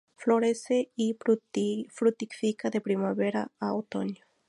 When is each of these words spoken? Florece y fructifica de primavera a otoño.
Florece 0.15 0.89
y 0.95 1.15
fructifica 1.89 2.71
de 2.71 2.81
primavera 2.81 3.51
a 3.59 3.75
otoño. 3.75 4.25